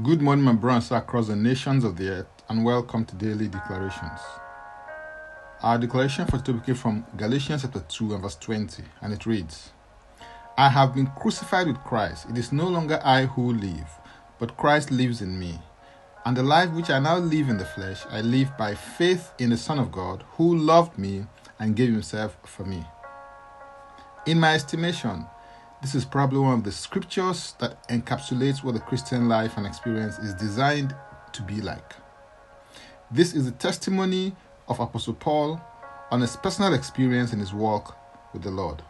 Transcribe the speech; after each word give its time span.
Good 0.00 0.22
morning, 0.22 0.42
my 0.42 0.54
brothers 0.54 0.90
across 0.90 1.26
the 1.26 1.36
nations 1.36 1.84
of 1.84 1.98
the 1.98 2.08
earth, 2.08 2.42
and 2.48 2.64
welcome 2.64 3.04
to 3.04 3.14
Daily 3.14 3.46
Declarations. 3.46 4.20
Our 5.60 5.76
declaration 5.76 6.24
for 6.24 6.38
today 6.38 6.64
came 6.64 6.76
from 6.76 7.04
Galatians 7.18 7.60
chapter 7.60 7.84
2 7.86 8.14
and 8.14 8.22
verse 8.22 8.36
20, 8.36 8.84
and 9.02 9.12
it 9.12 9.26
reads 9.26 9.72
I 10.56 10.70
have 10.70 10.94
been 10.94 11.08
crucified 11.08 11.66
with 11.66 11.76
Christ. 11.84 12.24
It 12.30 12.38
is 12.38 12.52
no 12.52 12.68
longer 12.68 13.02
I 13.04 13.26
who 13.26 13.52
live, 13.52 13.90
but 14.38 14.56
Christ 14.56 14.90
lives 14.90 15.20
in 15.20 15.38
me. 15.38 15.60
And 16.24 16.38
the 16.38 16.42
life 16.42 16.70
which 16.70 16.88
I 16.88 16.98
now 16.98 17.18
live 17.18 17.50
in 17.50 17.58
the 17.58 17.66
flesh, 17.66 18.00
I 18.08 18.22
live 18.22 18.56
by 18.56 18.74
faith 18.74 19.30
in 19.38 19.50
the 19.50 19.58
Son 19.58 19.78
of 19.78 19.92
God, 19.92 20.24
who 20.38 20.56
loved 20.56 20.96
me 20.96 21.26
and 21.58 21.76
gave 21.76 21.92
himself 21.92 22.38
for 22.44 22.64
me. 22.64 22.82
In 24.24 24.40
my 24.40 24.54
estimation, 24.54 25.26
this 25.82 25.96
is 25.96 26.04
probably 26.04 26.38
one 26.38 26.58
of 26.58 26.64
the 26.64 26.70
scriptures 26.70 27.56
that 27.58 27.86
encapsulates 27.88 28.62
what 28.62 28.74
the 28.74 28.80
Christian 28.80 29.28
life 29.28 29.56
and 29.56 29.66
experience 29.66 30.16
is 30.20 30.32
designed 30.32 30.94
to 31.32 31.42
be 31.42 31.60
like. 31.60 31.96
This 33.10 33.34
is 33.34 33.46
the 33.46 33.50
testimony 33.50 34.36
of 34.68 34.78
Apostle 34.78 35.14
Paul 35.14 35.60
on 36.12 36.20
his 36.20 36.36
personal 36.36 36.72
experience 36.72 37.32
in 37.32 37.40
his 37.40 37.52
walk 37.52 37.98
with 38.32 38.42
the 38.42 38.50
Lord. 38.50 38.82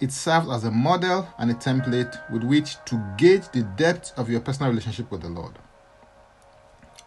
It 0.00 0.10
serves 0.10 0.48
as 0.48 0.64
a 0.64 0.70
model 0.70 1.28
and 1.38 1.50
a 1.50 1.54
template 1.54 2.30
with 2.32 2.42
which 2.42 2.76
to 2.86 3.14
gauge 3.18 3.46
the 3.52 3.64
depth 3.76 4.14
of 4.16 4.30
your 4.30 4.40
personal 4.40 4.70
relationship 4.70 5.10
with 5.10 5.20
the 5.20 5.28
Lord. 5.28 5.58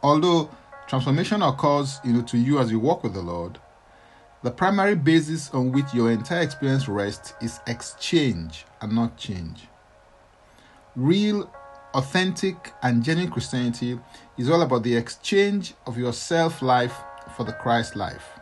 Although 0.04 0.52
transformation 0.88 1.42
occurs 1.42 2.00
you 2.04 2.14
know, 2.14 2.22
to 2.22 2.38
you 2.38 2.60
as 2.60 2.70
you 2.70 2.80
walk 2.80 3.04
with 3.04 3.16
the 3.16 3.22
Lord, 3.22 3.58
the 4.44 4.52
primary 4.52 4.96
basis 4.96 5.52
on 5.52 5.72
which 5.72 5.94
your 5.94 6.12
entire 6.12 6.42
experience 6.42 6.88
rests 6.88 7.34
is 7.42 7.60
exchange 7.68 8.66
and 8.82 8.94
not 8.94 9.16
change. 9.16 9.68
Real, 10.96 11.52
authentic, 11.94 12.74
and 12.82 13.04
genuine 13.04 13.32
Christianity 13.32 14.00
is 14.38 14.50
all 14.50 14.64
about 14.64 14.82
the 14.84 14.96
exchange 14.96 15.76
of 15.86 15.98
your 15.98 16.12
self 16.12 16.62
life 16.62 16.96
for 17.38 17.44
the 17.44 17.54
Christ 17.54 17.96
life. 17.96 18.40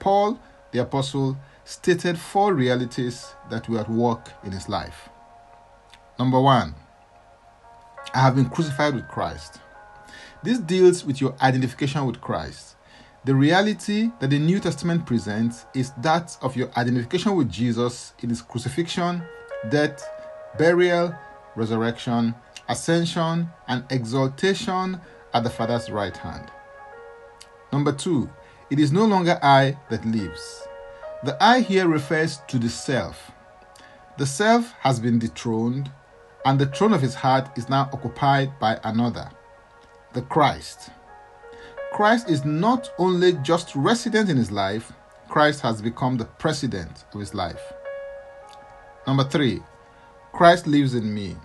Paul, 0.00 0.38
the 0.72 0.82
apostle, 0.82 1.38
stated 1.64 2.18
four 2.18 2.52
realities 2.52 3.34
that 3.48 3.68
were 3.68 3.80
at 3.80 3.88
work 3.88 4.28
in 4.44 4.52
his 4.52 4.68
life. 4.68 5.08
Number 6.18 6.40
one, 6.40 6.74
I 8.12 8.20
have 8.20 8.36
been 8.36 8.50
crucified 8.50 8.94
with 8.94 9.08
Christ. 9.08 9.60
This 10.42 10.58
deals 10.58 11.06
with 11.06 11.22
your 11.22 11.34
identification 11.40 12.04
with 12.04 12.20
Christ 12.20 12.76
the 13.24 13.34
reality 13.34 14.10
that 14.20 14.28
the 14.28 14.38
New 14.38 14.60
Testament 14.60 15.06
presents 15.06 15.64
is 15.74 15.92
that 15.98 16.36
of 16.42 16.56
your 16.56 16.70
identification 16.76 17.34
with 17.34 17.50
Jesus 17.50 18.12
in 18.20 18.28
his 18.28 18.42
crucifixion, 18.42 19.22
death, 19.70 20.06
burial, 20.58 21.14
resurrection, 21.56 22.34
ascension, 22.68 23.48
and 23.66 23.84
exaltation 23.88 25.00
at 25.32 25.42
the 25.42 25.48
Father's 25.48 25.90
right 25.90 26.16
hand. 26.16 26.50
Number 27.72 27.92
two, 27.92 28.28
it 28.68 28.78
is 28.78 28.92
no 28.92 29.06
longer 29.06 29.38
I 29.42 29.78
that 29.88 30.04
lives. 30.04 30.66
The 31.24 31.42
I 31.42 31.60
here 31.60 31.88
refers 31.88 32.40
to 32.48 32.58
the 32.58 32.68
self. 32.68 33.30
The 34.18 34.26
self 34.26 34.72
has 34.80 35.00
been 35.00 35.18
dethroned, 35.18 35.90
and 36.44 36.58
the 36.58 36.66
throne 36.66 36.92
of 36.92 37.00
his 37.00 37.14
heart 37.14 37.56
is 37.56 37.70
now 37.70 37.88
occupied 37.90 38.58
by 38.60 38.78
another, 38.84 39.30
the 40.12 40.22
Christ. 40.22 40.90
Christ 41.94 42.28
is 42.28 42.44
not 42.44 42.90
only 42.98 43.34
just 43.44 43.72
resident 43.76 44.28
in 44.28 44.36
his 44.36 44.50
life, 44.50 44.92
Christ 45.28 45.60
has 45.60 45.80
become 45.80 46.16
the 46.16 46.24
president 46.24 47.04
of 47.12 47.20
his 47.20 47.34
life. 47.34 47.72
Number 49.06 49.22
3. 49.22 49.62
Christ 50.32 50.66
lives 50.66 50.94
in 50.94 51.14
me. 51.14 51.36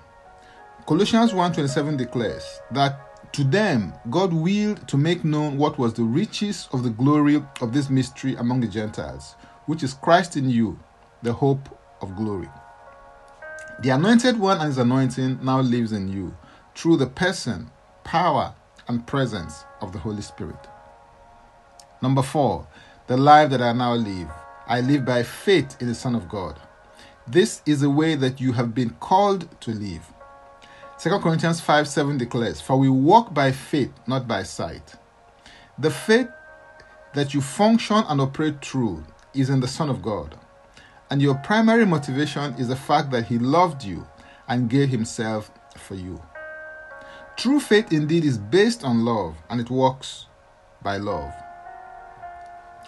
Colossians 0.87 1.33
1:27 1.33 1.97
declares 1.97 2.61
that 2.71 3.31
to 3.33 3.43
them 3.43 3.93
God 4.09 4.33
willed 4.33 4.87
to 4.87 4.97
make 4.97 5.23
known 5.23 5.55
what 5.59 5.77
was 5.77 5.93
the 5.93 6.03
riches 6.03 6.67
of 6.71 6.81
the 6.81 6.89
glory 6.89 7.43
of 7.61 7.71
this 7.71 7.91
mystery 7.91 8.35
among 8.35 8.61
the 8.61 8.67
Gentiles, 8.67 9.35
which 9.67 9.83
is 9.83 9.93
Christ 9.93 10.35
in 10.35 10.49
you, 10.49 10.79
the 11.21 11.33
hope 11.33 11.69
of 12.01 12.15
glory. 12.15 12.49
The 13.81 13.91
anointed 13.91 14.39
one 14.39 14.57
and 14.57 14.69
his 14.69 14.79
anointing 14.79 15.41
now 15.43 15.61
lives 15.61 15.91
in 15.91 16.07
you 16.07 16.35
through 16.73 16.97
the 16.97 17.05
person, 17.05 17.69
power, 18.03 18.55
and 18.87 19.05
presence 19.05 19.65
of 19.81 19.91
the 19.91 19.99
Holy 19.99 20.21
Spirit. 20.21 20.67
Number 22.01 22.21
four, 22.21 22.67
the 23.07 23.17
life 23.17 23.49
that 23.49 23.61
I 23.61 23.73
now 23.73 23.93
live, 23.93 24.29
I 24.67 24.81
live 24.81 25.05
by 25.05 25.23
faith 25.23 25.81
in 25.81 25.87
the 25.87 25.95
Son 25.95 26.15
of 26.15 26.29
God. 26.29 26.59
This 27.27 27.61
is 27.65 27.81
the 27.81 27.89
way 27.89 28.15
that 28.15 28.39
you 28.39 28.53
have 28.53 28.73
been 28.73 28.91
called 28.99 29.47
to 29.61 29.71
live. 29.71 30.11
2 30.99 31.19
Corinthians 31.19 31.61
5 31.61 31.87
7 31.87 32.17
declares, 32.17 32.59
For 32.59 32.77
we 32.77 32.89
walk 32.89 33.33
by 33.33 33.51
faith, 33.51 33.91
not 34.07 34.27
by 34.27 34.43
sight. 34.43 34.95
The 35.77 35.91
faith 35.91 36.27
that 37.13 37.33
you 37.33 37.41
function 37.41 38.03
and 38.07 38.19
operate 38.19 38.63
through 38.63 39.03
is 39.33 39.49
in 39.49 39.59
the 39.59 39.67
Son 39.67 39.89
of 39.89 40.01
God. 40.01 40.37
And 41.09 41.21
your 41.21 41.35
primary 41.35 41.85
motivation 41.85 42.53
is 42.55 42.67
the 42.67 42.75
fact 42.75 43.11
that 43.11 43.25
He 43.27 43.39
loved 43.39 43.83
you 43.83 44.07
and 44.47 44.69
gave 44.69 44.89
Himself 44.89 45.51
for 45.77 45.95
you. 45.95 46.21
True 47.39 47.61
faith 47.61 47.93
indeed 47.93 48.25
is 48.25 48.37
based 48.37 48.83
on 48.83 49.05
love 49.05 49.33
and 49.49 49.61
it 49.61 49.69
works 49.69 50.25
by 50.81 50.97
love. 50.97 51.33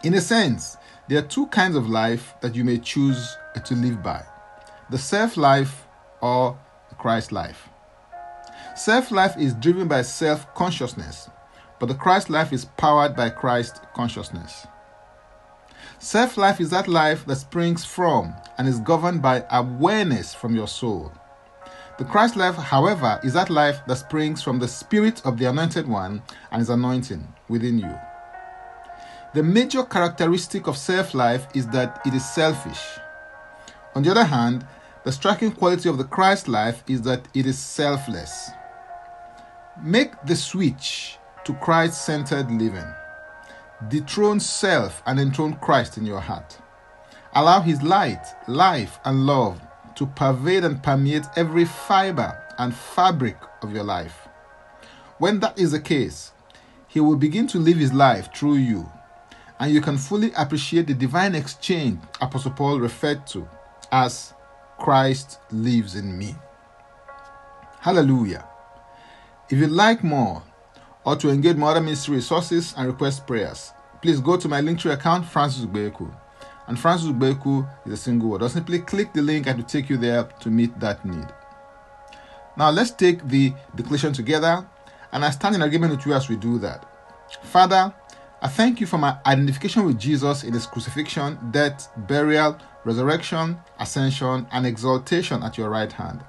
In 0.04 0.14
a 0.16 0.20
sense, 0.20 0.76
there 1.08 1.20
are 1.20 1.26
two 1.26 1.48
kinds 1.48 1.78
of 1.78 1.88
life 1.88 2.34
that 2.42 2.54
you 2.54 2.66
may 2.66 2.78
choose 2.78 3.38
to 3.64 3.76
live 3.76 4.04
by 4.04 4.22
the 4.90 4.98
self 4.98 5.38
life 5.38 5.88
or 6.22 6.60
the 6.90 6.96
Christ 6.96 7.32
life. 7.32 7.70
Self 8.76 9.10
life 9.10 9.38
is 9.38 9.54
driven 9.54 9.88
by 9.88 10.02
self 10.02 10.54
consciousness, 10.54 11.30
but 11.80 11.86
the 11.86 11.96
Christ 11.96 12.30
life 12.30 12.52
is 12.52 12.66
powered 12.76 13.16
by 13.16 13.30
Christ 13.30 13.80
consciousness. 13.96 14.68
Self 15.98 16.36
life 16.36 16.60
is 16.60 16.72
that 16.72 16.90
life 16.90 17.26
that 17.26 17.38
springs 17.38 17.86
from 17.86 18.34
and 18.58 18.68
is 18.68 18.82
governed 18.82 19.22
by 19.22 19.46
awareness 19.50 20.34
from 20.34 20.54
your 20.54 20.68
soul. 20.68 21.14
The 22.02 22.08
Christ 22.08 22.36
life, 22.36 22.56
however, 22.56 23.20
is 23.24 23.34
that 23.34 23.52
life 23.52 23.86
that 23.86 23.96
springs 23.96 24.42
from 24.42 24.58
the 24.58 24.68
Spirit 24.68 25.24
of 25.24 25.38
the 25.38 25.46
Anointed 25.46 25.88
One 25.88 26.24
and 26.50 26.60
His 26.60 26.72
anointing 26.72 27.32
within 27.48 27.78
you. 27.78 27.96
The 29.36 29.44
major 29.44 29.84
characteristic 29.84 30.66
of 30.66 30.78
self 30.78 31.14
life 31.14 31.46
is 31.54 31.68
that 31.68 32.02
it 32.04 32.16
is 32.16 32.28
selfish. 32.28 32.82
On 33.94 34.02
the 34.02 34.10
other 34.10 34.24
hand, 34.24 34.66
the 35.04 35.12
striking 35.12 35.52
quality 35.52 35.90
of 35.90 36.00
the 36.00 36.04
Christ 36.04 36.48
life 36.48 36.84
is 36.88 37.04
that 37.04 37.28
it 37.36 37.46
is 37.46 37.60
selfless. 37.60 38.50
Make 39.80 40.20
the 40.26 40.36
switch 40.36 41.20
to 41.44 41.54
Christ 41.54 42.04
centered 42.04 42.50
living. 42.50 42.92
Dethrone 43.90 44.40
self 44.40 45.04
and 45.06 45.20
enthrone 45.20 45.54
Christ 45.58 46.00
in 46.00 46.08
your 46.08 46.22
heart. 46.22 46.58
Allow 47.36 47.62
His 47.62 47.84
light, 47.84 48.26
life, 48.48 49.00
and 49.06 49.28
love 49.28 49.62
to 49.96 50.06
pervade 50.06 50.64
and 50.64 50.82
permeate 50.82 51.26
every 51.36 51.66
fiber 51.66 52.38
and 52.58 52.74
fabric 52.74 53.38
of 53.62 53.74
your 53.74 53.84
life. 53.84 54.28
When 55.18 55.40
that 55.40 55.60
is 55.60 55.72
the 55.72 55.80
case, 55.80 56.32
He 56.88 57.00
will 57.00 57.16
begin 57.16 57.48
to 57.48 57.58
live 57.60 57.78
His 57.78 57.94
life 57.94 58.34
through 58.34 58.56
you, 58.56 58.90
and 59.60 59.74
you 59.74 59.82
can 59.82 59.98
fully 59.98 60.32
appreciate 60.34 60.88
the 60.88 60.94
divine 60.94 61.36
exchange 61.36 62.00
Apostle 62.20 62.52
Paul 62.52 62.80
referred 62.80 63.26
to 63.28 63.48
as 63.92 64.34
Christ 64.80 65.40
lives 65.52 65.96
in 65.96 66.18
me. 66.18 66.36
Hallelujah. 67.80 68.46
If 69.50 69.60
you'd 69.60 69.70
like 69.70 70.04
more 70.04 70.44
or 71.04 71.16
to 71.18 71.30
engage 71.30 71.58
more 71.58 71.72
other 71.72 71.82
ministry 71.82 72.16
resources 72.16 72.74
and 72.78 72.88
request 72.88 73.28
prayers, 73.28 73.74
please 74.02 74.20
go 74.20 74.38
to 74.38 74.48
my 74.48 74.62
Linktree 74.62 74.94
account, 74.94 75.26
Francis 75.26 75.66
Ubeku 75.66 76.12
and 76.68 76.80
Francis 76.80 77.10
Ubeku 77.10 77.68
is 77.86 77.94
a 77.94 77.98
single 77.98 78.30
word. 78.30 78.44
Or 78.44 78.50
simply 78.50 78.80
click 78.80 79.14
the 79.14 79.22
link 79.22 79.48
and 79.48 79.60
it 79.60 79.64
will 79.64 79.70
take 79.70 79.90
you 79.90 79.98
there 79.98 80.24
to 80.24 80.50
meet 80.50 80.80
that 80.80 81.06
need. 81.06 81.28
Now 82.58 82.70
let's 82.70 82.92
take 82.92 83.28
the 83.28 83.54
declaration 83.76 84.14
together 84.14 84.68
and 85.12 85.26
I 85.26 85.32
stand 85.32 85.56
in 85.56 85.62
agreement 85.62 85.96
with 85.96 86.06
you 86.06 86.14
as 86.14 86.30
we 86.30 86.36
do 86.36 86.58
that. 86.60 86.86
Father, 87.44 87.94
I 88.42 88.48
thank 88.48 88.82
you 88.82 88.88
for 88.88 88.98
my 88.98 89.18
identification 89.26 89.86
with 89.86 90.00
Jesus 90.00 90.44
in 90.44 90.54
his 90.54 90.66
crucifixion, 90.66 91.38
death, 91.52 91.90
burial, 92.08 92.58
resurrection, 92.84 93.58
ascension, 93.80 94.48
and 94.52 94.66
exaltation 94.66 95.44
at 95.44 95.58
your 95.58 95.70
right 95.70 95.92
hand. 95.92 96.24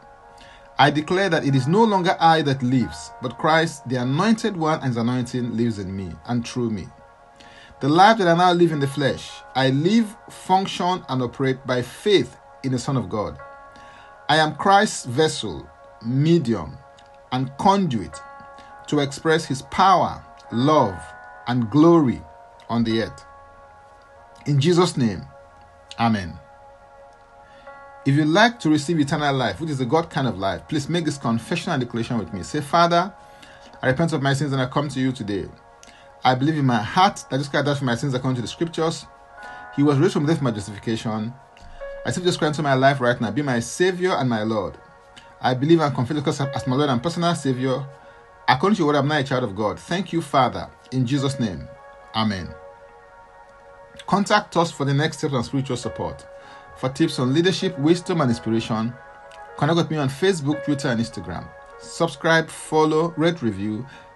I 0.78 0.90
declare 0.90 1.28
that 1.30 1.46
it 1.46 1.54
is 1.54 1.68
no 1.68 1.84
longer 1.84 2.16
I 2.18 2.42
that 2.42 2.62
lives, 2.62 3.12
but 3.22 3.38
Christ, 3.38 3.88
the 3.88 3.96
anointed 3.96 4.56
one 4.56 4.78
and 4.80 4.88
his 4.88 4.96
anointing, 4.96 5.56
lives 5.56 5.78
in 5.78 5.94
me 5.96 6.12
and 6.26 6.46
through 6.46 6.70
me. 6.70 6.88
The 7.82 7.88
life 7.88 8.18
that 8.18 8.28
I 8.28 8.36
now 8.36 8.52
live 8.52 8.70
in 8.70 8.78
the 8.78 8.86
flesh, 8.86 9.28
I 9.56 9.70
live, 9.70 10.16
function, 10.30 11.04
and 11.08 11.20
operate 11.20 11.66
by 11.66 11.82
faith 11.82 12.36
in 12.62 12.70
the 12.70 12.78
Son 12.78 12.96
of 12.96 13.08
God. 13.08 13.36
I 14.28 14.36
am 14.36 14.54
Christ's 14.54 15.04
vessel, 15.04 15.68
medium, 16.00 16.78
and 17.32 17.50
conduit 17.58 18.16
to 18.86 19.00
express 19.00 19.46
his 19.46 19.62
power, 19.62 20.24
love, 20.52 20.94
and 21.48 21.68
glory 21.72 22.22
on 22.68 22.84
the 22.84 23.02
earth. 23.02 23.24
In 24.46 24.60
Jesus' 24.60 24.96
name, 24.96 25.22
Amen. 25.98 26.38
If 28.06 28.14
you'd 28.14 28.28
like 28.28 28.60
to 28.60 28.70
receive 28.70 29.00
eternal 29.00 29.34
life, 29.34 29.60
which 29.60 29.70
is 29.70 29.78
the 29.78 29.86
God 29.86 30.08
kind 30.08 30.28
of 30.28 30.38
life, 30.38 30.68
please 30.68 30.88
make 30.88 31.04
this 31.04 31.18
confession 31.18 31.72
and 31.72 31.82
declaration 31.82 32.16
with 32.16 32.32
me. 32.32 32.44
Say, 32.44 32.60
Father, 32.60 33.12
I 33.82 33.88
repent 33.88 34.12
of 34.12 34.22
my 34.22 34.34
sins 34.34 34.52
and 34.52 34.62
I 34.62 34.66
come 34.66 34.88
to 34.90 35.00
you 35.00 35.10
today. 35.10 35.48
I 36.24 36.34
believe 36.34 36.56
in 36.56 36.66
my 36.66 36.82
heart 36.82 37.24
that 37.30 37.36
Jesus 37.36 37.48
Christ 37.48 37.66
died 37.66 37.78
for 37.78 37.84
my 37.84 37.94
sins 37.96 38.14
according 38.14 38.36
to 38.36 38.42
the 38.42 38.48
scriptures. 38.48 39.06
He 39.74 39.82
was 39.82 39.98
raised 39.98 40.12
from 40.12 40.26
death 40.26 40.38
for 40.38 40.44
my 40.44 40.50
justification. 40.52 41.34
I 42.04 42.08
accept 42.08 42.24
Jesus 42.24 42.36
Christ 42.36 42.58
into 42.58 42.62
my 42.62 42.74
life 42.74 43.00
right 43.00 43.20
now. 43.20 43.30
Be 43.30 43.42
my 43.42 43.60
Savior 43.60 44.12
and 44.12 44.28
my 44.28 44.42
Lord. 44.42 44.76
I 45.40 45.54
believe 45.54 45.80
and 45.80 45.94
confess 45.94 46.16
Jesus 46.16 46.40
as 46.40 46.66
my 46.66 46.76
Lord 46.76 46.90
and 46.90 47.02
personal 47.02 47.34
Savior. 47.34 47.84
According 48.48 48.76
to 48.76 48.80
your 48.80 48.88
word, 48.88 48.96
I'm 48.96 49.08
now 49.08 49.18
a 49.18 49.24
child 49.24 49.44
of 49.44 49.56
God. 49.56 49.80
Thank 49.80 50.12
you, 50.12 50.20
Father. 50.22 50.68
In 50.92 51.06
Jesus' 51.06 51.40
name. 51.40 51.66
Amen. 52.14 52.48
Contact 54.06 54.56
us 54.56 54.70
for 54.70 54.84
the 54.84 54.94
next 54.94 55.18
steps 55.18 55.34
on 55.34 55.44
spiritual 55.44 55.76
support. 55.76 56.26
For 56.76 56.88
tips 56.88 57.18
on 57.18 57.32
leadership, 57.34 57.78
wisdom, 57.78 58.20
and 58.20 58.30
inspiration, 58.30 58.92
connect 59.56 59.76
with 59.76 59.90
me 59.90 59.96
on 59.96 60.08
Facebook, 60.08 60.64
Twitter, 60.64 60.88
and 60.88 61.00
Instagram. 61.00 61.48
Subscribe, 61.80 62.48
follow, 62.48 63.12
rate, 63.16 63.42
review, 63.42 63.86